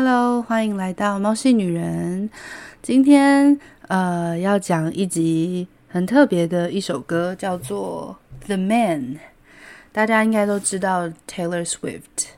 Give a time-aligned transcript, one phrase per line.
[0.00, 2.30] Hello，欢迎来到猫系女人。
[2.80, 3.58] 今天
[3.88, 8.16] 呃要讲一集很特别的一首歌，叫做
[8.46, 9.16] 《The Man》。
[9.90, 12.28] 大家应该都知道 Taylor Swift，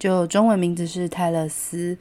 [0.00, 1.96] 就中文名字是泰勒斯。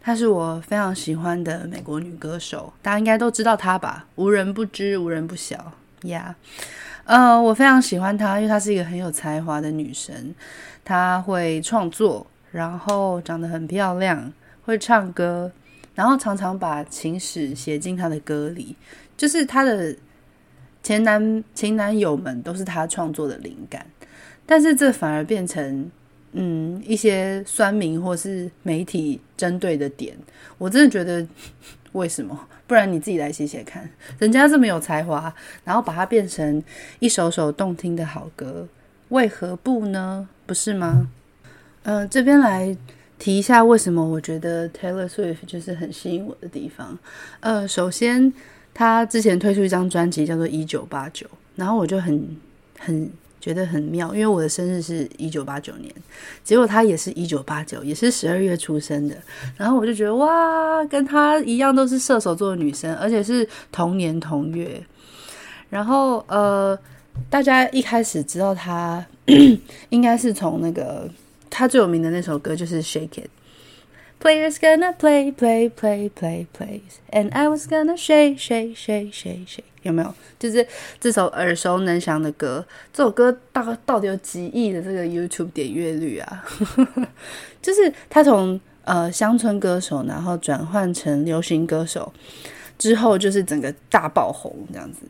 [0.00, 4.06] 她是我非常喜欢的美国女歌手，大家应该都知道她吧？
[4.14, 5.72] 无人不知，无人不晓。
[6.02, 6.36] 呀、
[7.02, 10.32] 呃，我非常喜欢她，因为她是一个很有才华的女神。
[10.84, 12.24] 她会创作。
[12.52, 14.32] 然后长得很漂亮，
[14.64, 15.50] 会唱歌，
[15.94, 18.74] 然后常常把情史写进他的歌里，
[19.16, 19.94] 就是他的
[20.82, 23.86] 前男前男友们都是他创作的灵感，
[24.46, 25.90] 但是这反而变成
[26.32, 30.16] 嗯一些酸民或是媒体针对的点，
[30.58, 31.26] 我真的觉得
[31.92, 32.48] 为什么？
[32.66, 33.88] 不然你自己来写写看，
[34.18, 35.32] 人家这么有才华，
[35.64, 36.62] 然后把它变成
[36.98, 38.66] 一首首动听的好歌，
[39.10, 40.26] 为何不呢？
[40.46, 41.10] 不是吗？
[41.82, 42.74] 嗯、这边来
[43.24, 46.98] 提一下为什么我觉得 Taylor Swift 就是很吸引我的地方。
[47.40, 48.30] 呃，首先
[48.74, 52.36] 他之前推出一张专辑叫做《一九八九》，然后我就很
[52.78, 55.90] 很觉得很妙，因为我的生日是一九八九年，
[56.42, 59.16] 结果他也是一九八九，也是十二月出生的，
[59.56, 64.78] 然后我就觉得哇，跟他一样都是射手座的女生，而且是同年同月。
[65.70, 66.78] 然后呃，
[67.30, 69.02] 大家一开始知道他
[69.88, 71.08] 应该是从那个。
[71.56, 73.28] 他最有名的那首歌就是《Shake It》
[74.20, 80.12] ，Players gonna play play play play play，and I was gonna shake shake shake shake shake，有没有？
[80.36, 80.66] 就是
[80.98, 82.66] 这首耳熟能详的歌。
[82.92, 86.44] 这首歌大概到底有几亿的这个 YouTube 点阅率啊？
[87.62, 92.12] 就是他从呃乡村歌手，然后转换成流行歌手
[92.76, 95.02] 之后，就是整个大爆红这样子。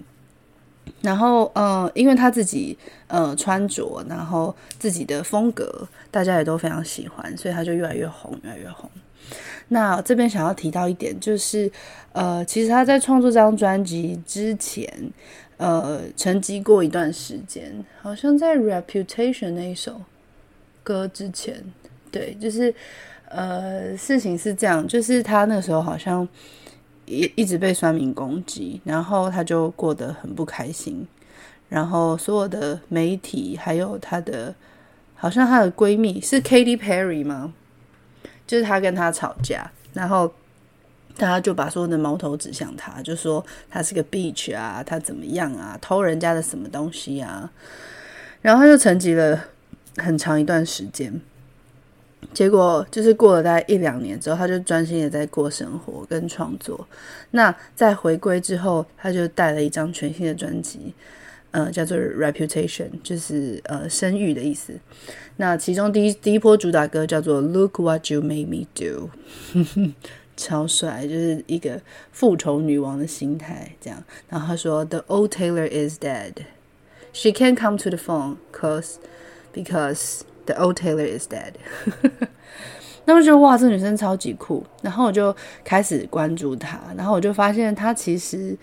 [1.01, 8.91] 然后，呃，因为他自己呃穿着，然后自己的风格，大家也都非常喜欢，所以他就越来越红，越来越红。
[9.69, 11.71] 那这边想要提到一点，就是
[12.12, 14.87] 呃，其实他在创作这张专辑之前，
[15.56, 20.00] 呃，沉寂过一段时间，好像在《Reputation》那一首
[20.83, 21.62] 歌之前，
[22.11, 22.75] 对，就是
[23.28, 26.27] 呃，事情是这样，就是他那时候好像。
[27.06, 31.06] 也一直被酸民攻击，然后她就过得很不开心。
[31.69, 34.54] 然后所有的媒体，还有她的，
[35.14, 37.53] 好像她的闺蜜是 Katy Perry 吗？
[38.47, 40.32] 就是她跟她吵架，然后
[41.16, 47.50] 大家就把所有的矛头指向她，就说她是个 bitch 啊，她怎么样啊，偷人家的什么东西啊。
[48.43, 49.44] 然后她就沉寂了
[49.97, 51.20] 很长一段时间。
[52.33, 56.87] 结果就是过了大概一两年之后，他就专心的在过生活跟创作。
[57.33, 60.95] 那在回归之后，他就带了一张全新的专辑，
[61.51, 64.73] 呃，叫做《Reputation》，就是呃声誉的意思。
[65.37, 69.11] 那其中第一第一波主打歌叫做《Look What You Made Me Do
[70.37, 71.81] 》，超帅，就是一个
[72.11, 74.03] 复仇女王的心态这样。
[74.29, 76.33] 然后他说：“The old Taylor is dead.
[77.12, 78.95] She can't come to the phone, cause
[79.53, 81.55] because。” The old Taylor is dead。
[83.06, 84.65] 那我就觉得哇，这女生超级酷。
[84.82, 88.56] 然后我就开始关注她，然后我就发现她其实，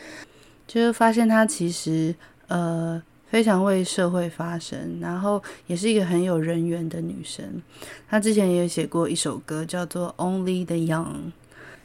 [0.68, 2.14] 就是发现她其实
[2.48, 7.62] 呃非常为社会发声，然后也是一个很有人缘的女生。
[8.10, 11.06] 她之前也写过一首歌叫做《Only the Young》，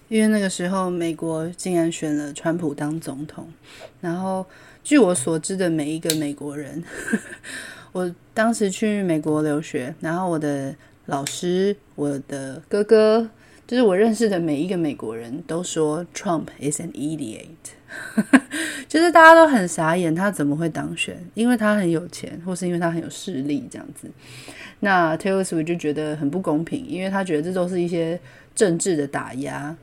[0.09, 3.53] 因为那个时候美国竟然选了川普当总统。
[4.01, 4.47] 然后
[4.83, 6.83] 据我所知的每一个美国人。
[7.97, 10.75] 我当时去美国留学，然后我的
[11.07, 13.27] 老师、我的哥哥，
[13.67, 17.47] 就是我认识的每一个美国人都说 Trump is an idiot，
[18.87, 21.19] 就是大家都很傻眼，他怎么会当选？
[21.33, 24.11] 因为他很有钱，或是因为他很有势力这样子。
[24.81, 28.21] 那 Taylor Swift 就觉得很不公平，因为他觉得这都是一些
[28.55, 29.75] 政治的打压，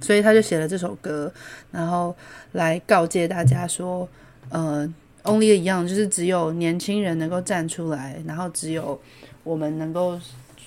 [0.00, 1.30] 所以他就写了这首歌，
[1.70, 2.16] 然后
[2.52, 4.08] 来告诫大家说，
[4.48, 4.90] 呃。
[5.24, 9.00] Only 一样，就是只有年轻人能够站出来，然后只有
[9.44, 10.20] 我们能够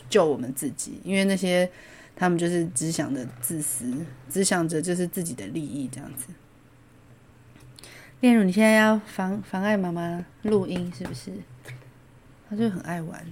[0.10, 1.70] 救我们自己，因为那些
[2.16, 3.94] 他们就是只想着自私，
[4.30, 6.28] 只想着就是自己的利益这样子。
[8.22, 11.32] 例如，你现在要妨妨碍妈妈录音，是不是？
[12.50, 13.26] 他就很爱玩。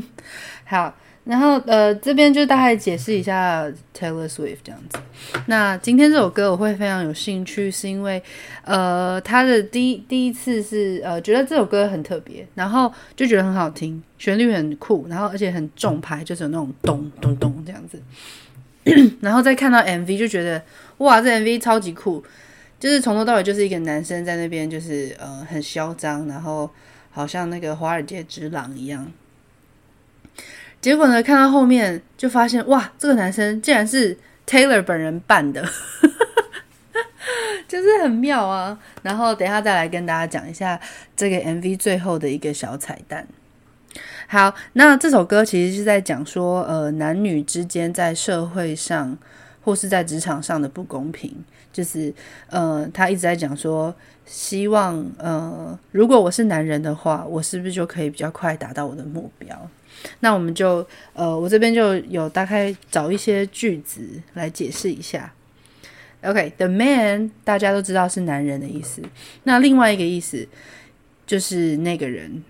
[0.66, 0.94] 好。
[1.28, 4.98] 然后呃，这边就大概解释一下 Taylor Swift 这样子。
[5.44, 8.22] 那今天这首歌我会非常有兴趣，是因为
[8.64, 18.00] 呃，他的第一第一次是呃，觉得这首歌很特别，然后就觉得很好听，旋律很酷，然后而且很重拍，就是有那种咚咚咚这样子。
[19.20, 20.62] 然后再看到 MV 就觉得
[20.96, 22.24] 哇，这 MV 超级酷，
[22.80, 26.70] 就是从头到尾就是一个男生在那边就是呃很嚣张，然后
[27.10, 29.06] 好像那个华尔街之狼一样。
[30.80, 34.16] 结果呢，看到后面就发现，哇，这个男生竟然是
[34.46, 35.62] Taylor 本人扮的，
[37.66, 38.78] 就是很妙啊。
[39.02, 40.80] 然后等一下再来跟大家讲一下
[41.16, 43.26] 这个 MV 最后的一个小彩蛋。
[44.28, 49.18] 好，那这首歌其实是在讲说，呃，男女之间在社会上
[49.62, 51.34] 或是在职场上的不公平，
[51.72, 52.14] 就是，
[52.50, 53.92] 呃，他一直在讲说，
[54.26, 59.68] 希望，呃，如果我是男人的话，我是不是就可以比较快达到我的目标？
[60.20, 64.02] 那我们就，呃，我这边就有大概找一些句子
[64.34, 65.32] 来解释一下。
[66.22, 69.00] OK，the man 大家都知道是男人的意思，
[69.44, 70.46] 那另外一个意思
[71.26, 72.42] 就是那个人。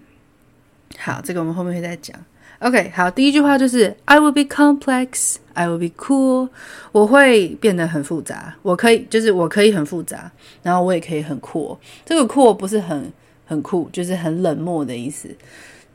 [0.99, 2.19] 好，这个我们后面会再讲。
[2.61, 6.49] OK，好，第一句话就是 I will be complex, I will be cool。
[6.91, 11.79] 我会变得很复杂，我可以就是我可以很复杂，然后我也可以很酷。
[12.05, 13.13] 这个酷不是很
[13.47, 15.29] 很酷，就是很冷漠的意思。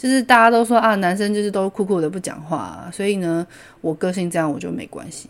[0.04, 3.48] 就是大家都说啊，男生就是都酷酷的不讲话，所以呢，
[3.80, 5.30] 我个性这样我就没关系。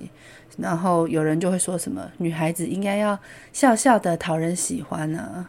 [0.58, 3.16] 然后有人就会说什么，女孩子应该要
[3.52, 5.48] 笑笑的讨人喜欢啊。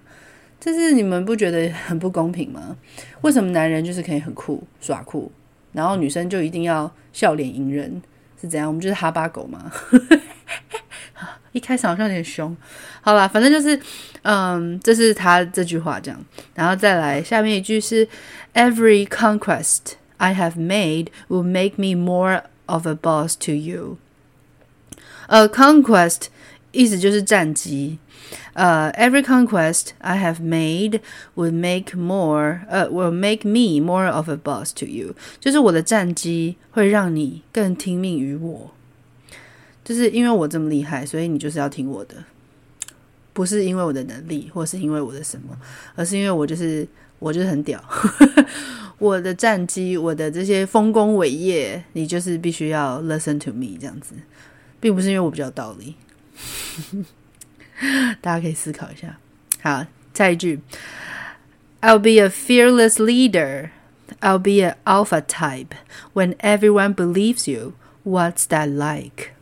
[0.60, 2.76] 就是你们不觉得很不公平吗？
[3.22, 5.32] 为什么男人就是可以很酷耍酷，
[5.72, 8.02] 然后女生就一定要笑脸迎人？
[8.38, 8.68] 是怎样？
[8.68, 9.72] 我们就是哈巴狗吗？
[11.52, 12.54] 一开始好像有点凶。
[13.00, 13.80] 好啦，反正就是，
[14.22, 16.20] 嗯，这是他这句话这样，
[16.52, 18.06] 然后再来下面一句是
[18.53, 23.97] ：Every conquest I have made will make me more of a boss to you。
[25.27, 26.27] 呃，conquest
[26.71, 27.99] 意思就是战绩。
[28.53, 30.99] 呃、uh,，every conquest I have made
[31.35, 35.15] would make more，呃、uh,，will make me more of a boss to you。
[35.39, 38.71] 就是我的战绩会让你更听命于我，
[39.83, 42.25] 就是因为我这么厉害，所以你就是要听我的，
[43.33, 45.57] 不是因为我的能力，或是因为我的什么，
[45.95, 46.87] 而是因为我就是
[47.18, 47.82] 我就是很屌，
[48.98, 54.14] 我的战绩，我的这些丰功伟业，你就是必须要 listen to me 这样子，
[54.80, 55.96] 并不是因为我比较有道理。
[58.20, 59.18] 大家可以思考一下。
[59.60, 60.60] 好，下一句
[61.80, 63.70] ：I'll be a fearless leader.
[64.20, 65.74] I'll be an alpha type.
[66.12, 67.74] When everyone believes you,
[68.04, 69.33] what's that like?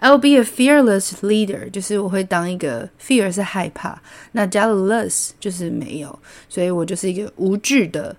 [0.00, 4.00] I'll be a fearless leader，就是我会当一个 fear 是害怕，
[4.32, 6.18] 那加了 less 就是没有，
[6.48, 8.14] 所以我就是一个无惧的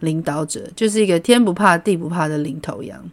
[0.00, 3.10] 领导者，就是一个天不怕地不怕的领头羊。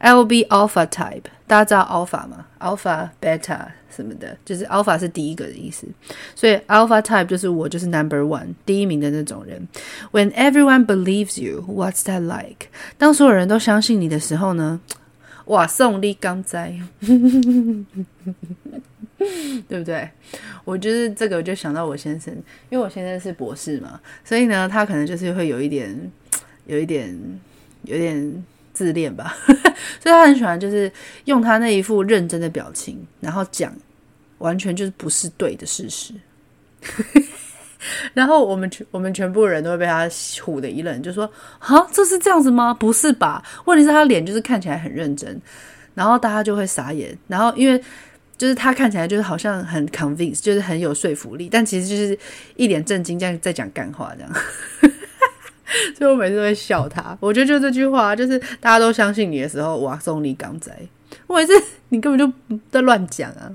[0.00, 2.46] I'll be alpha type，大家知道 alpha 吗？
[2.60, 3.66] alpha、beta。
[3.88, 5.86] 什么的，就是 alpha 是第一个的意思，
[6.34, 9.66] 所以 alpha type 就是我，就是 number one 第一名的那种人。
[10.12, 12.66] When everyone believes you, what's that like？
[12.98, 14.78] 当所有人都相信你的时候呢？
[15.51, 16.73] 哇，送力刚在，
[19.67, 20.09] 对不对？
[20.63, 22.33] 我就是这个，我就想到我先生，
[22.69, 26.11] 因为我先生是博士嘛，所以呢，他可能就是会有一点，
[26.65, 27.17] 有一点，
[27.83, 28.43] 有点。
[28.73, 29.35] 自恋吧，
[29.99, 30.89] 所以他很喜欢，就是
[31.25, 33.75] 用他那一副认真的表情，然后讲
[34.37, 36.13] 完全就是不是对的事实。
[38.13, 41.29] 然后我们全我们全部人都会被他唬得一愣，就说
[41.59, 42.73] ：“啊，这是这样子吗？
[42.73, 45.39] 不是吧？”问题是他脸就是看起来很认真，
[45.93, 47.17] 然后大家就会傻眼。
[47.27, 47.81] 然后因为
[48.37, 52.17] 就是他看起来就是好像很 convince，就是很有说服力，但其实就是
[52.55, 54.31] 一脸正经这样在讲干话这样。
[55.97, 57.17] 所以我每次都会笑他。
[57.21, 60.71] 我觉得就这句话，就是大家都相信你的时候，哇，送你港仔。
[61.27, 61.53] 我每次
[61.89, 63.51] 你根本就在乱讲啊！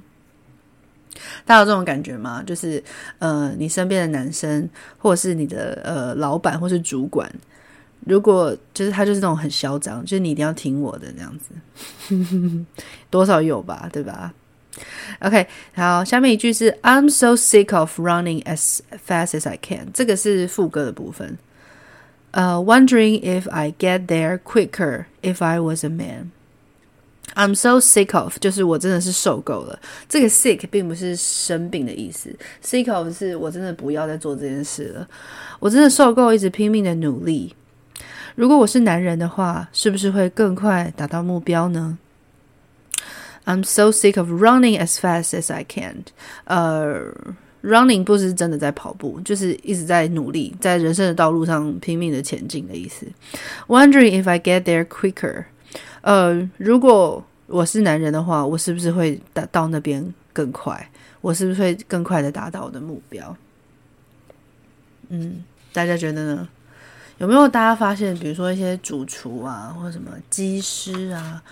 [1.45, 2.42] 大家有这种感觉吗？
[2.47, 2.83] 就是
[3.18, 4.68] 呃，你身边的男生，
[4.99, 7.30] 或者是你的呃老板，或是主管，
[8.06, 12.64] 如果就是他就是那种很嚣张，就是你一定要听我的这样子，
[13.11, 14.33] 多少有吧，对吧
[15.21, 21.38] ？OK，好，下面一句是 I'm so sick of running as fast as I can，这个是副歌的部分。
[22.33, 26.33] 呃、，Wondering if I get there quicker if I was a man.
[27.35, 29.78] I'm so sick of，就是我真的是受够了。
[30.09, 35.09] 这个 sick 并不是生病的意思，sick of 是我真的不要再做这件事了。
[35.61, 37.54] 我真的受够一直拼命的努力。
[38.35, 41.99] 如果我是男人的话，是不是会更快达到目标呢
[43.45, 46.04] ？I'm so sick of running as fast as I can.
[46.45, 47.35] 呃、uh,。
[47.62, 53.04] Running 不是真的在跑步，就是一直在努力，在人生的道路上拼命的前进的意思。
[53.66, 55.47] Wondering if I get there quicker，
[56.01, 60.91] 呃，如果我是男人的话，我是不是会达到那边更快？
[61.21, 63.37] 我是不是会更快的达到我的目标？
[65.09, 66.49] 嗯，大家觉得呢？
[67.19, 71.43] 有没有大家发现，比如说一些主厨啊，或什么机师啊，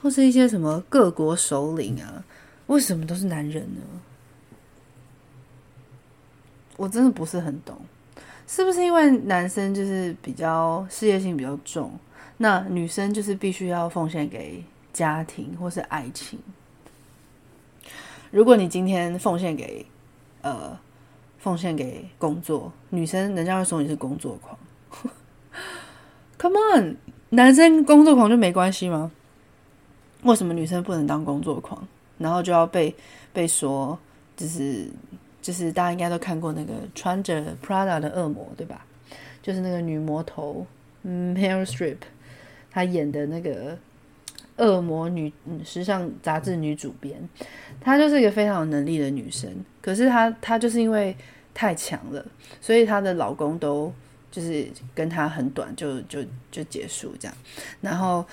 [0.00, 2.22] 或是一些什么各国首领啊，
[2.68, 3.80] 为什么都是男人呢？
[6.76, 7.76] 我真的不是很懂，
[8.46, 11.98] 是不是因为男生就是比较事业心比较重，
[12.38, 16.38] 那女生就是必须要奉献给家庭或是爱情。
[18.30, 19.84] 如果你今天奉献给
[20.42, 20.78] 呃
[21.38, 24.58] 奉献给工作，女生人家会说你是工作狂。
[26.38, 26.96] Come on，
[27.30, 29.10] 男生工作狂就没关系吗？
[30.22, 31.86] 为什么女生不能当工作狂？
[32.18, 32.94] 然后就要被
[33.32, 33.98] 被说，
[34.36, 34.88] 就是
[35.40, 38.84] 就是大家应该都看过那个穿着 Prada 的恶魔，对吧？
[39.40, 40.66] 就是那个女魔头，
[41.04, 41.96] 嗯，Meryl Streep，
[42.70, 43.76] 她演的那个
[44.56, 47.16] 恶魔女，嗯，时尚杂志女主编，
[47.80, 49.50] 她就是一个非常有能力的女生。
[49.80, 51.16] 可是她她就是因为
[51.54, 52.24] 太强了，
[52.60, 53.92] 所以她的老公都
[54.30, 57.36] 就是跟她很短就就就结束这样，
[57.80, 58.24] 然后。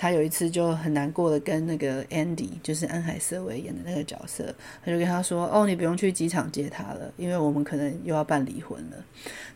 [0.00, 4.54] 她有一次就很难过的跟那个 Andy，就是安海瑟薇演的那个角色，
[4.84, 8.96] 她就跟他说：“哦，你不用去机场接他了，因为我们可能又要办离婚了。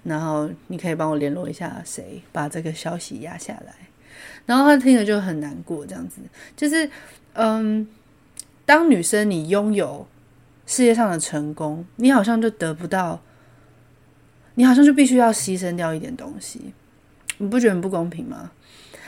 [0.03, 3.73] 然后你可以帮我联络一下谁，把这个消息压下来。”
[4.47, 6.21] 然后他听了就很难过，这样子
[6.57, 6.89] 就是，
[7.35, 7.87] 嗯，
[8.65, 10.07] 当女生你拥有
[10.67, 13.21] 事业上的成功，你好像就得不到，
[14.55, 16.73] 你好像就必须要牺牲掉一点东西，
[17.39, 18.53] 你不觉得很不公平吗？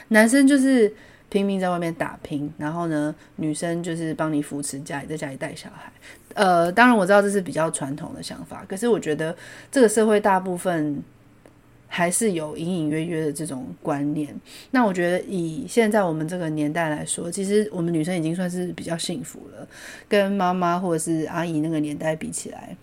[0.08, 0.94] 男生就是。
[1.30, 5.90] 拼命在外面打拼，然后呢，女生就是帮你扶持家里，在家里带小孩。
[6.34, 9.36] 呃，当然我知道这是比较传统的想法，可是我觉得
[9.68, 11.02] 这个社会大部分
[11.94, 14.34] 还是有隐隐约约的这种观念。
[14.72, 19.64] 那我觉得以现在我们这个年代来说，其实我们女生已经算是比较幸福了，
[20.08, 22.76] 跟妈妈或者是阿姨那个年代比起来，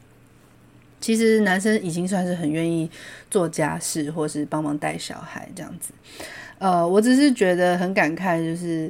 [1.02, 2.90] 其实男生已经算是很愿意
[3.30, 5.92] 做家事，或是帮忙带小孩这样子。
[6.60, 8.90] 呃，我只是觉得很感慨，就是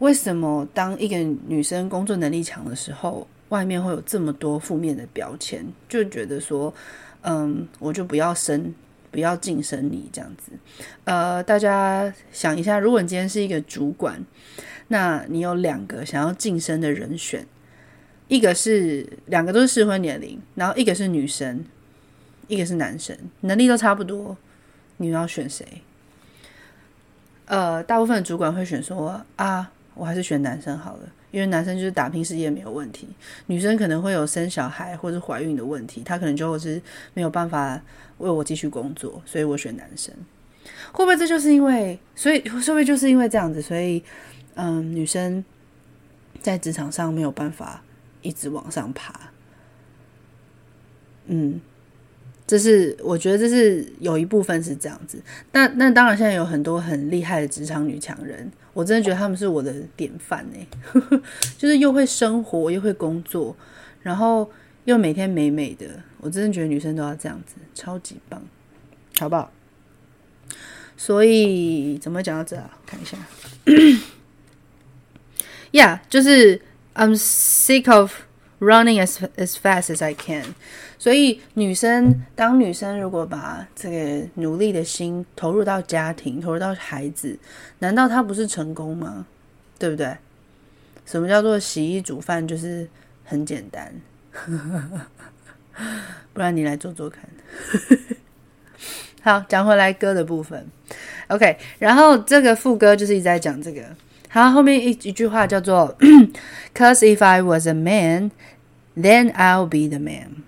[0.00, 1.16] 为什么当一个
[1.46, 6.74] 女生工作能力强的时候，外面会有这么多负面的标签，就觉得说，
[7.22, 8.74] 嗯，我就不要生，
[9.10, 10.52] 不要晋升你这样子。
[11.04, 14.24] 呃，大家想一下，如果你今天是一个主管，
[14.88, 17.46] 那你有两个想要晋升的人选，
[18.28, 21.64] 一个是两个都是适婚年龄，然后一个是女生，
[22.48, 24.36] 一个是男生，能力都差不多，
[24.98, 25.66] 你要选谁？
[27.46, 33.08] 呃，大部分的主管会选说啊，我还是选男生好了，因为男生就是打拼事业没有问题，
[33.46, 36.80] 女生可能会有生小孩或者怀孕的问题，她可能就是
[37.14, 37.80] 没有办法
[38.18, 40.14] 为我继续工作，所以我选男生。
[40.92, 44.02] 会不会这就是因为，所以会不会就是因为这样子，所以
[44.54, 45.44] 嗯，女生
[46.40, 47.82] 在职场上没有办法
[48.22, 49.32] 一直往上爬，
[51.26, 51.60] 嗯。
[52.50, 60.66] 这是我觉得这是有一部分是这样子，那那当然现在有很多很厉害的职场女强人，我真的觉得他们是我的典范呢，
[61.56, 63.56] 就是又会生活又会工作，
[64.02, 64.50] 然后
[64.84, 65.86] 又每天美美的，
[66.18, 68.42] 我真的觉得女生都要这样子，超级棒，
[69.20, 69.52] 好不好？
[70.96, 72.76] 所以怎么讲到这啊？
[72.84, 73.16] 看一下，
[75.70, 76.60] Yeah，就是
[76.94, 78.12] I'm sick of
[78.58, 80.56] running as as fast as I can。
[81.00, 87.38] 所以，女生当女生如果把这个努力的心投入到家庭，投入到孩子，
[87.78, 89.24] 难道她不是成功吗？
[89.78, 90.14] 对不对？
[91.06, 92.46] 什么叫做洗衣煮饭？
[92.46, 92.86] 就是
[93.24, 93.90] 很简单，
[96.34, 97.24] 不然你来做做看。
[99.22, 100.66] 好，讲回来歌的部分
[101.28, 101.56] ，OK。
[101.78, 103.82] 然后这个副歌就是一直在讲这个。
[104.28, 105.96] 好，后面一一句话叫做
[106.76, 108.32] “Cause if I was a man,
[108.94, 110.44] then I'll be the man.”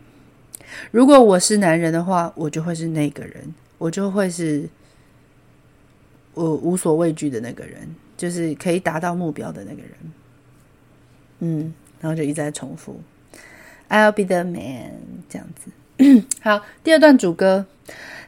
[0.91, 4.69] 如果我是男人的话，我就会是那个人，我就会是
[6.35, 9.91] 我无所畏惧的那个人，就是可以达到目标的那个人。
[11.41, 13.01] 嗯，然后就一直在重复
[13.89, 14.93] ，I'll be the man，
[15.29, 15.71] 这样子。
[16.43, 17.67] 好，第二段主歌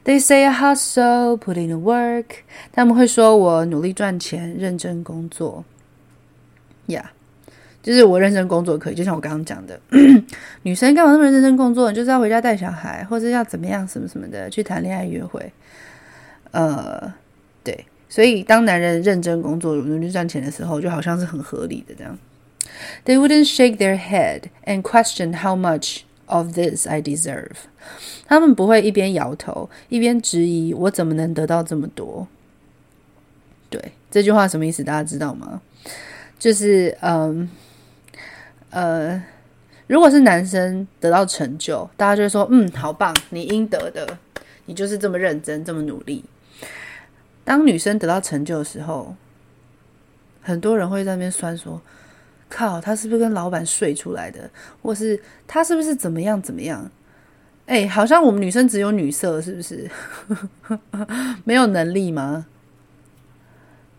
[0.05, 2.27] ，They say I hustle, put in the work，
[2.73, 5.65] 他们会说我努力赚钱，认真工作。
[6.87, 7.14] Yeah。
[7.85, 9.79] 就是我认真工作可以，就像我刚刚讲的，
[10.65, 11.93] 女生干嘛那么认真工作？
[11.93, 15.53] 就是要回家带小孩，或者要怎么样什么什么的去谈恋爱约会。
[16.51, 17.13] 呃，
[17.63, 22.19] 对，所以当男人认真工作、努力赚钱的时候，就好像是很合理的这样。
[23.05, 27.51] They wouldn't shake their head and question how much of this I deserve。
[28.27, 32.27] 他们不会一边摇头一边质疑我怎么能得到这么多。
[33.69, 34.83] 对，这句话什么意思？
[34.83, 35.61] 大家知道吗？
[36.39, 37.51] 就是嗯。
[38.75, 39.23] 呃，
[39.87, 44.19] 如果是男生得到成就，大家就会说：“嗯，好棒，你应得的，
[44.67, 46.25] 你就是这么认真，这么努力。”
[47.45, 49.15] 当女生得到成就的时候，
[50.43, 51.81] 很多人会在那边酸说
[52.51, 54.51] ：“靠，他是不是跟老板睡出来的？
[54.83, 56.91] 或是他是不是怎么样怎么样？”
[57.67, 59.89] 哎，好像我们女生只有女色，是不是？
[61.45, 62.45] 没有能力吗？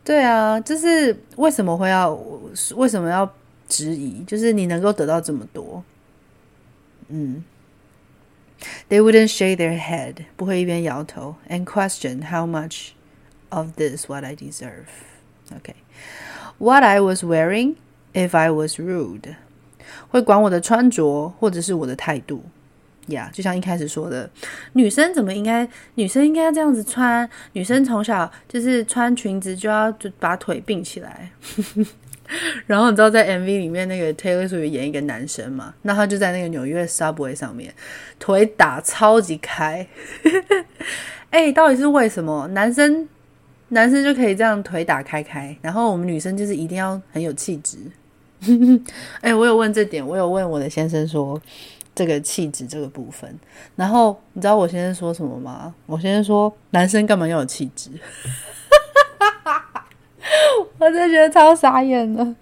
[0.04, 2.14] 对啊，就是为什么会要
[2.76, 3.32] 为什么要
[3.69, 4.25] 质疑？
[4.25, 5.83] 就是你能够得到这么多，
[7.09, 7.45] 嗯，
[8.89, 12.91] They wouldn't shake their head，不会一边摇头，and question how much
[13.49, 17.77] of this what I deserve。OK，what I was wearing
[18.13, 19.37] if I was rude，
[20.09, 22.45] 会管我的穿着或者是我的态度。
[23.07, 24.31] 呀，yeah, 就像一开始说的，
[24.75, 25.69] 女生怎么应该？
[25.95, 27.29] 女生应该要这样子穿。
[27.55, 31.33] 女生从小就是穿裙子就要就把腿并起来。
[32.68, 35.74] 然后你知道在 MV 里面那个 Taylor Swift 演一个男生嘛？
[35.84, 37.74] 那他就在那个纽约 Subway 上面，
[38.20, 39.88] 腿打超级开。
[41.32, 42.48] 哎、欸，到底是为什么？
[42.50, 43.08] 男生
[43.70, 47.78] 男生就可以这样腿打开开，然后我们女生就是一定要很有气质。
[49.22, 51.42] 哎、欸，我有问这点，我有问我的先生说。
[51.98, 53.34] 这个气质这个部分，
[53.78, 55.74] 然后你知道我先生说什么吗？
[55.86, 57.90] 我先生说，男生干嘛要有气质？
[60.78, 62.36] 我真的觉得超傻眼的。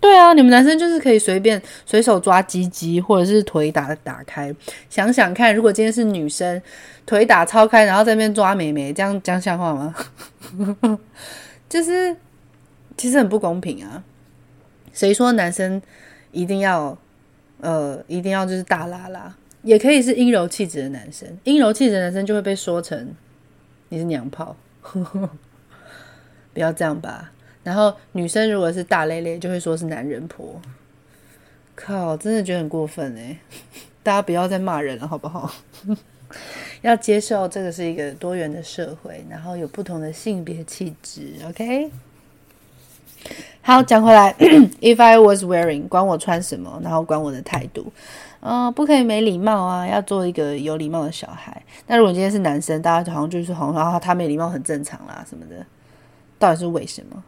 [0.00, 4.54] 对啊，你们男生就是可以随便随手抓鸡鸡，或者是腿打打开。
[4.88, 6.62] 想想看，如果今天是女生，
[7.04, 9.94] 腿打超开，然后在那边抓美眉，这样这样像话吗？
[11.68, 12.16] 就是
[12.96, 14.02] 其实很不公平啊。
[14.92, 15.82] 谁说男生
[16.32, 16.96] 一定要？
[17.58, 21.26] 呃，一定要就是大拉拉，也可以是阴柔气质的男生。
[21.44, 23.14] 阴柔气质的男生就会被说成
[23.88, 24.54] 你是娘炮，
[26.56, 27.30] 不要这样吧。
[27.62, 30.58] 然后女生如果是大咧咧，就会说是男人婆。
[31.74, 33.36] 靠，真的觉得很过分哎！
[34.02, 35.52] 大家不要再骂人了，好不好？
[36.80, 41.34] 要接受这个是一个多元的社会，然后有不同的性别气质。
[41.46, 41.90] OK。
[43.60, 44.32] 好，讲回来
[44.80, 47.92] ，If I was wearing，管我穿什么，然后管我的态度，
[48.40, 51.62] 嗯、不可以没礼貌啊，要做一个有礼貌的小孩。
[51.86, 55.66] 那如果今天是男生，大家好像就是好像他没礼貌很正常啦什么的，
[56.39, 57.23] 到底是为什么？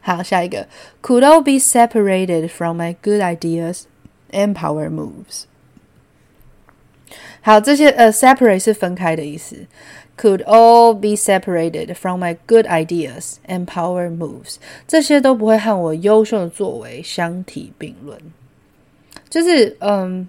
[0.00, 0.68] 好，下一个，
[1.02, 3.82] Could all be separated from my good ideas
[4.30, 5.44] and power moves？
[7.40, 9.66] 好，这些呃，separate 是分开的意思。
[10.16, 14.56] Could all be separated from my good ideas and power moves。
[14.86, 18.18] 这些都不会和我优秀的作为相提并论。
[19.28, 20.28] 就是，嗯，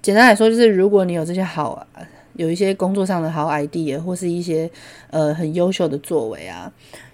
[0.00, 1.86] 简单来说，就是如果你有这些好，
[2.33, 4.69] 有一些工作上的好 idea，或是一些
[5.09, 6.71] 呃很优秀的作为啊，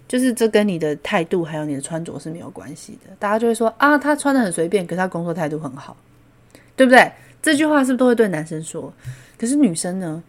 [0.07, 3.15] 就是这跟你的态度还有你的穿着是没有关系的。
[3.19, 5.95] 大家就会说啊，他穿得很随便，可是他工作态度很好，
[6.75, 7.11] 对不对？
[7.41, 8.93] 这句话是不是都会对男生说？
[9.37, 10.23] 可是女生呢？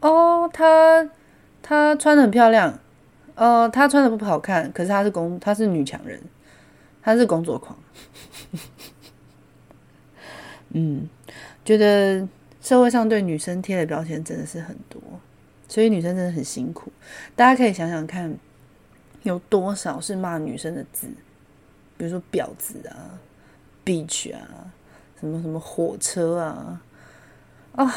[0.00, 1.08] 哦，她
[1.62, 2.78] 她穿得很漂亮，
[3.34, 6.20] 呃，她穿得不好看，可是她是工，她是女强人，
[7.02, 7.78] 她是工作狂。
[10.70, 11.08] 嗯，
[11.64, 12.28] 觉得
[12.60, 15.00] 社会上对女生贴的标签真的是很多，
[15.68, 16.90] 所以女生真的很辛苦。
[17.36, 18.34] 大家可以想想看，
[19.22, 21.08] 有多少是骂女生的字，
[21.96, 23.18] 比如说婊子啊、
[23.84, 24.72] bitch 啊，
[25.20, 26.82] 什么什么火车啊，
[27.72, 27.94] 啊。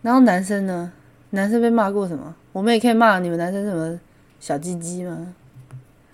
[0.00, 0.92] 然后男生呢？
[1.30, 2.34] 男生被骂过什么？
[2.52, 3.98] 我们也可以骂你们男生什么
[4.40, 5.34] 小鸡鸡吗？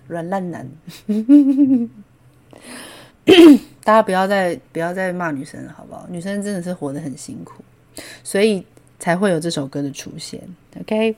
[0.07, 0.67] 软烂男。
[3.83, 6.05] 大家不要再不要再骂女生了，好不好？
[6.09, 7.63] 女生真的是活得很辛苦，
[8.23, 8.65] 所以
[8.99, 10.39] 才会有这首歌的出现。
[10.81, 11.15] OK，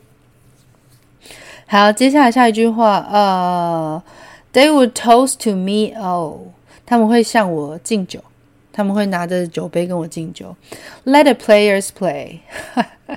[1.67, 4.03] 好，接下来下一句话，呃、
[4.53, 6.39] ，They would toast to me, 哦
[6.85, 8.23] 他们会向我敬酒。
[8.71, 10.55] 他们会拿着酒杯跟我敬酒。
[11.03, 12.41] Let the players play。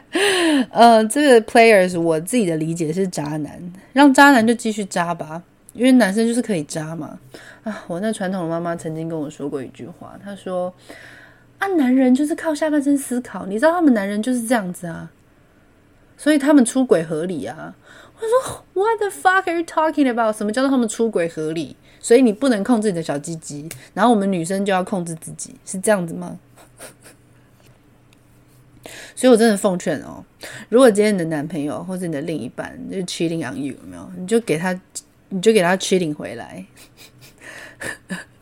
[0.73, 3.61] 呃，这个 players 我自己的理解是渣男，
[3.93, 7.19] 让渣男就继续渣吧，因为男生就是可以渣嘛。
[7.65, 10.73] 啊，我那传统的妈妈曾经跟我说过一句话，她说
[11.59, 15.11] ：“啊，男人就是靠下半身思考，你知道他们男人就是这样子啊，
[16.17, 17.75] 所以他们出轨合理啊。”
[18.21, 20.37] 我说：“What the fuck are you talking about？
[20.37, 26.39] 什么叫做他们出轨合理？”所以你不能控制你的小鸡鸡，然后我们女生就要控制自己，是这样子吗？
[29.15, 30.25] 所以我真的奉劝哦，
[30.71, 34.11] 如果今天你的男朋友或者你的另一半就是 cheating on you，有没有？
[34.17, 34.79] 你就给他，
[35.31, 36.67] 你就给他 cheating 回来，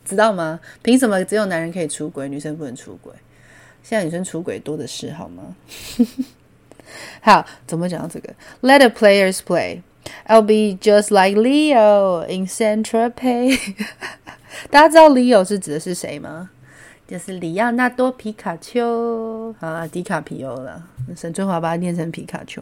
[0.03, 0.59] 知道吗？
[0.83, 3.13] 凭什么只有男人可以出轨，女生不能出轨？
[3.81, 5.55] 现在女生出轨多的是，好吗？
[7.21, 9.81] 好，怎么讲到这个？Let the players play。
[10.27, 13.75] I'll be just like Leo in Central Pay。
[14.71, 16.49] 大家知道 Leo 是指的是谁吗？
[17.09, 19.51] 就是里奥纳多皮卡丘。
[19.59, 20.79] 啊，迪卡皮欧了。
[21.15, 22.61] 沈春华把它念成皮卡丘。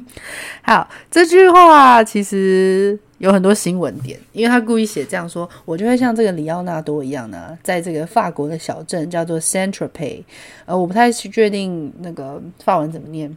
[0.64, 10.24] 好，这句话其实有很多新闻点，因为他故意写这样说，我就会像这个里奥纳多一样呢，在这个法国的小镇叫做 Saint-Tropez。
[10.64, 13.36] 呃，我不太确定那个法文怎么念。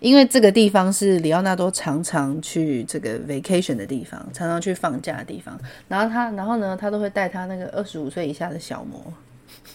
[0.00, 5.58] 因为这个地方是里奥纳多常常去这个 vacation 的地方，常常去放假的地方。
[5.88, 9.12] 然后他，然后呢，他都会带他那个二十五岁以下的小模。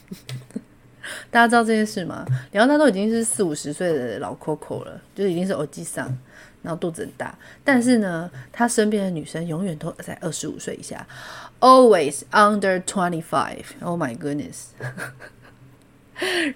[1.31, 2.25] 大家知道这件事吗？
[2.51, 6.05] 里奥纳多已经是四五十岁的老 Coco 了，就已经是欧吉桑，
[6.61, 7.35] 然后肚子很大。
[7.63, 11.05] 但是呢，他身边的女生永远都在二十五岁以下
[11.59, 13.63] ，always under twenty five。
[13.81, 14.67] Oh my goodness！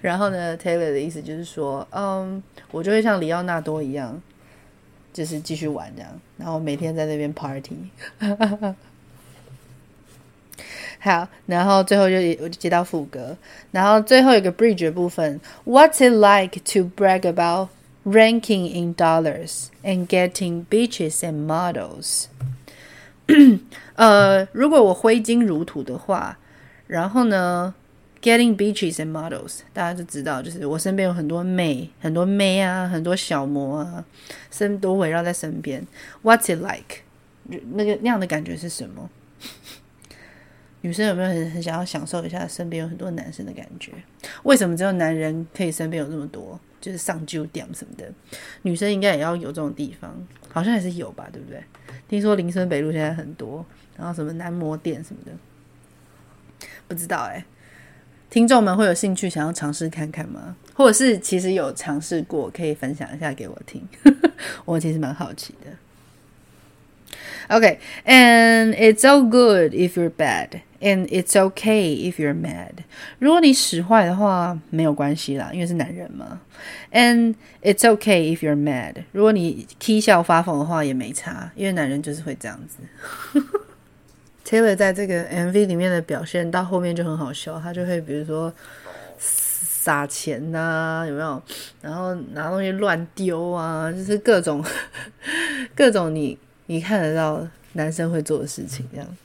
[0.00, 4.20] 然后呢，Taylor 的意思就是说，嗯，我就会像里奥纳多一样，
[5.12, 7.76] 就是继续玩这样，然后每天在那边 party。
[11.00, 13.36] 好，然后最后就我就接到副歌，
[13.70, 17.68] 然后最后一个 bridge 部分，What's it like to brag about
[18.06, 22.26] ranking in dollars and getting beaches and models？
[23.96, 26.38] 呃，如果我挥金如土的话，
[26.86, 27.74] 然后呢
[28.24, 34.02] ？Getting beaches and models，大家就知道，就是我身边有很多妹，很多妹啊，很多小模啊，
[34.50, 35.86] 身都围绕在身边。
[36.22, 37.02] What's it like？
[37.74, 39.10] 那个那样的感觉是什么？
[40.80, 43.92] 女生有没有很很想要享受一下身边有很多男生的感觉？
[44.44, 46.58] 为什么只有男人可以身边有这么多？
[46.80, 48.10] 就是上酒店什么的，
[48.62, 51.62] 女生应该也要有这种地方，好像还是有吧，对不对？
[52.08, 53.64] 听说林森北路现在很多，
[53.96, 55.32] 然后什么男模店什么的，
[56.86, 57.44] 不知道哎、
[58.34, 60.56] 听众们会有兴趣想要尝试看看吗？
[60.72, 63.80] 或者是其实有尝试过，可以分享一下给我听。
[64.66, 65.70] 我其实蛮好奇的。
[67.46, 72.72] OK，and、it's all good if you're bad, and it's okay if you're mad。
[73.20, 76.40] 如果你使坏的话，没有关系啦，因为是男人嘛。
[76.90, 79.04] And it's okay if you're mad。
[79.12, 82.78] 如果你踢笑发疯的话，也没差，因为男人就是会这样子。
[84.46, 88.52] Taylor 在这个 MV 里面的表现到后面就很好笑，他就会比如说
[89.18, 91.42] 撒钱呐、有没有？
[91.80, 94.62] 然后拿东西乱丢啊，就是各种
[95.74, 99.16] 各种你你看得到男生会做的事情，这样。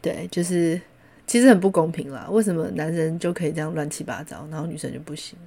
[0.00, 0.80] 对，就是
[1.26, 2.26] 其实很不公平啦。
[2.30, 5.38] 为什么男生就可以这样乱七八糟，然后女生就不行？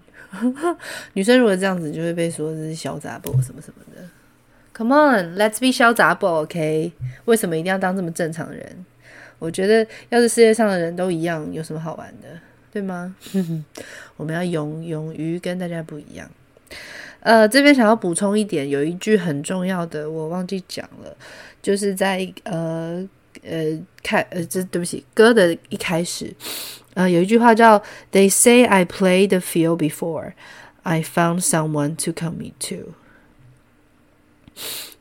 [1.13, 4.01] 女生如果这样子，就会被说是小杂货什么什么的。
[4.79, 6.93] Come on, let's be 潇洒 OK？
[7.25, 8.85] 为什么一定要当这么正常的人？
[9.37, 12.29] 我觉得，要是世界上的人都一样，有什么好玩的，
[12.71, 13.13] 对吗？
[14.15, 16.31] 我们要勇勇于跟大家不一样。
[17.19, 21.13] 呃，这边想要补充一点，有一句很重要的，我忘记讲了，
[21.61, 23.05] 就是在呃
[23.43, 26.33] 呃开呃，这对不起，歌的一开始，
[26.93, 27.77] 呃，有一句话叫
[28.13, 30.31] “They say I played the field before,
[30.83, 32.93] I found someone to commit to.”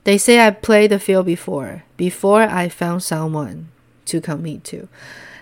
[0.05, 3.67] They say I played the field before, before I found someone
[4.07, 4.89] to commit to.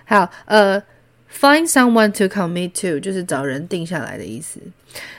[0.05, 0.81] 好，呃
[1.31, 4.59] ，find someone to commit to 就是找人定下来的意思。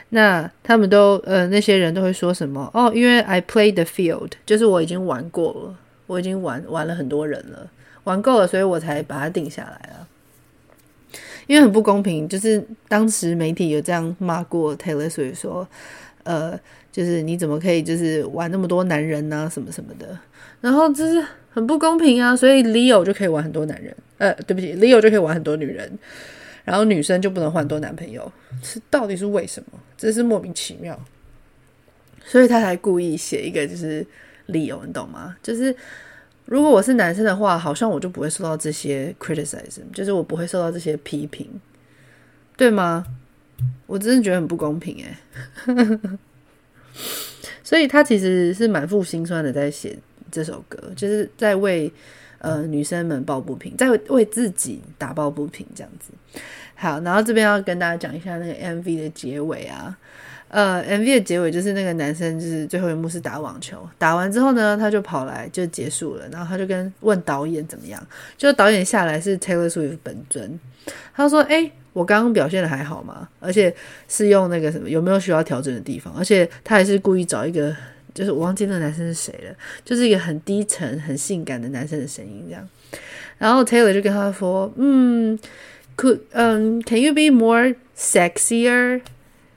[0.09, 2.69] 那他们都呃那些人都会说什么？
[2.73, 5.75] 哦，因为 I played the field，就是我已经玩过了，
[6.07, 7.69] 我已经玩玩了很多人了，
[8.03, 10.07] 玩够了，所以我才把它定下来了。
[11.47, 15.67] 因为很不公平，就是当时媒体有这样骂过 Taylor，所以说，
[16.23, 16.59] 呃。
[16.91, 19.47] 就是你怎么可以就是玩那么多男人呢？
[19.53, 20.19] 什么什么的，
[20.59, 22.35] 然后就是很不公平啊！
[22.35, 25.97] 所以 Leo 就可以玩很多男人，呃，对不起，Leo 就可以玩很多女人，
[26.65, 28.29] 然后女生就不能换多男朋友，
[28.63, 29.79] 是到底是为什么？
[29.97, 30.99] 真是莫名其妙。
[32.25, 34.05] 所以他才故意写一个就是
[34.47, 35.37] Leo，你懂吗？
[35.43, 35.73] 就是
[36.45, 41.47] 如果我是男生的话，好像我就不会受到这些 criticism，就是我不会受到这些批评，
[42.57, 43.05] 对吗？
[43.85, 46.09] 我真的觉得很不公平诶。
[47.63, 49.95] 所以他其实是满腹心酸的在写
[50.31, 51.91] 这首歌，就是在为
[52.39, 56.11] 呃女生们抱不平，在为自己打抱不平这样子。
[56.73, 59.95] 好，然后这边要跟大家讲一下那个 MV 的结尾啊，
[60.47, 68.01] 呃，MV 的结尾就是那个男生就是最后一幕是打网球，打完之后呢，他就跑来就结束了，然后他就跟问导演怎么样，
[68.35, 70.59] 就导演下来是 Taylor Swift 本尊，
[71.13, 73.27] 他说：“哎。”我刚刚表现的还好吗？
[73.41, 73.73] 而且
[74.07, 76.13] 是用那个什么，有没有需要调整的地方？
[76.17, 77.75] 而且他还是故意找一个，
[78.13, 82.65] 就是我忘记那个男生是谁了，就是一个很低沉、很性感的男生的声音这样。
[83.37, 85.37] 然后 Taylor 就跟他说：“嗯
[85.97, 89.01] ，Could 嗯，Can you be more sexier？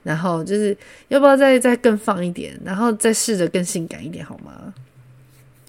[0.02, 0.76] 然后就是
[1.08, 4.74] 要不要再再更放一点，然后再试着更性感一点好吗？”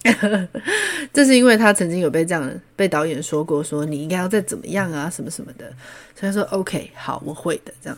[1.13, 5.65] 这是因为他曾经有被这样被导演说过，说你应该要再怎么样啊，什么什么的。
[6.13, 7.97] 所以他说：“OK，好，我会的。”这样，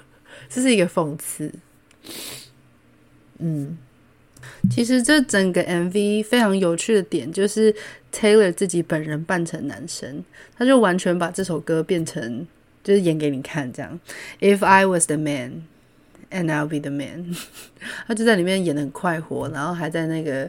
[0.50, 1.50] 这是一个讽刺。
[3.38, 3.78] 嗯，
[4.70, 7.74] 其实这整个 MV 非常有趣的点就是
[8.12, 10.22] Taylor 自己本人扮成男生，
[10.56, 12.46] 他就完全把这首歌变成
[12.84, 13.98] 就是演给你看这样。
[14.40, 15.62] If I was the man。
[16.30, 17.34] And I'll be the man。
[18.06, 20.48] 他就在里面演得很快活，然后还在那个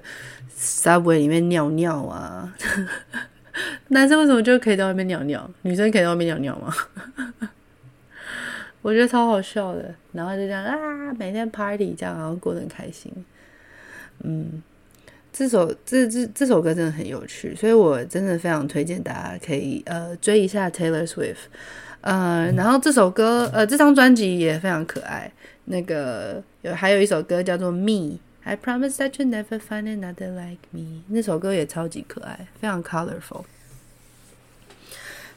[0.57, 2.53] subway 里面尿尿啊。
[3.89, 6.73] 男生为什么就可以在外面尿尿，女生可以在外面尿尿吗？
[8.81, 9.93] 我觉得超好笑的。
[10.13, 13.11] 然后就这样啊，每天 party 这样，然后过得很开心。
[14.23, 14.63] 嗯，
[15.33, 21.47] 这首这这这首歌真的很有趣，所以我真的非常推荐大家可以呃追一下 Taylor Swift。
[22.01, 25.29] 呃，然后这首歌呃这张专辑也非常可爱。
[25.71, 31.03] 那个有还有一首歌叫做《Me》，I promise that you never find another like me。
[31.09, 33.43] 那首歌也超级可爱，非常 colorful。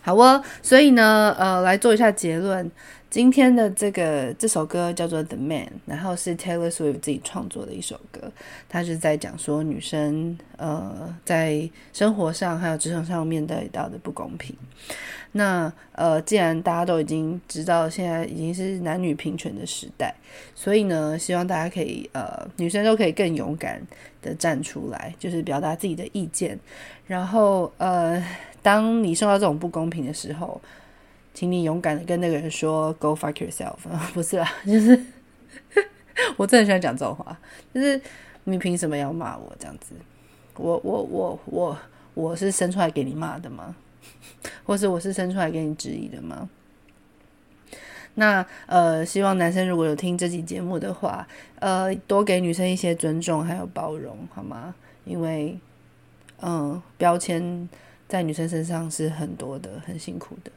[0.01, 2.71] 好哦，所以呢，呃，来做一下结论。
[3.13, 8.33] 今天的这个这首歌叫做《The Man》，然后是 Taylor Swift 自己创作的一首歌。
[8.71, 14.57] 他是在讲说女生呃在生活上还有职场上面对到的不公平。
[15.33, 20.15] 那呃，既然大家都已经知道现在已经是男女平权的时代，
[20.55, 23.79] 所以呢，希望大家可以呃女生都可以更勇敢
[24.23, 26.59] 的站出来，就是表达自己的意见。
[27.07, 28.25] 然后呃，
[28.63, 30.59] 当你受到这种不公平的时候。
[31.35, 33.77] 请你勇敢的跟那个人说 “Go fuck yourself”，
[34.13, 34.99] 不是啦， 就是
[36.37, 37.37] 我真的很喜欢讲这种话，
[37.75, 38.01] 就是
[38.45, 39.95] 你凭什么要骂我这样子？
[40.57, 41.79] 我我我我
[42.15, 43.75] 我是生出来给你骂的吗？
[44.65, 46.49] 或是我是生出来给你质疑的吗？
[48.15, 51.27] 那呃，希望男生如果有听这期节目的话，
[51.61, 54.75] 呃，多给女生一些尊重还有包容，好吗？
[55.07, 55.59] 因为
[56.43, 57.67] 嗯，标签
[58.09, 60.53] 在女生身上是很多的，很辛苦的。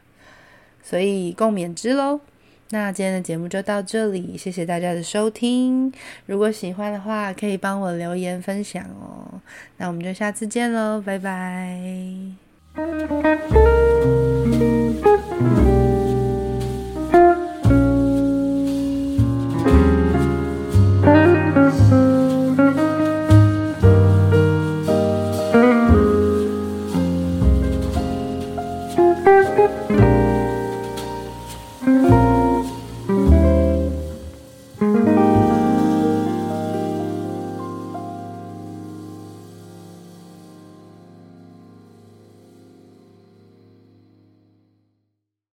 [0.88, 2.20] 所以，共勉之喽。
[2.70, 5.92] 那今天的节目就到这里，谢谢大家的收听。
[6.28, 9.42] 如果喜欢的话，可以帮我留言分享哦。
[9.78, 11.80] 那我们就下次见喽，拜拜。